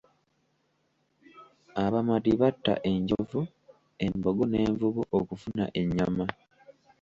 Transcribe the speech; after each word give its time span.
Abamadi 1.83 2.31
batta 2.41 2.73
enjovu, 2.91 3.39
embogo 4.05 4.43
n'envubu 4.47 5.01
okufuna 5.17 5.65
ennyama. 5.81 6.25